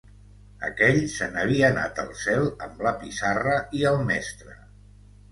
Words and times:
Aquell 0.67 0.95
se'n 1.15 1.35
havia 1.41 1.67
anat 1.73 1.99
al 2.03 2.09
cel, 2.21 2.47
am 2.67 2.73
la 2.87 2.93
pissarra 3.01 3.57
i 3.81 3.85
el 3.91 3.99
mestre 4.09 4.57